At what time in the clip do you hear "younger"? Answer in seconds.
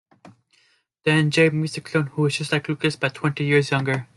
3.69-4.09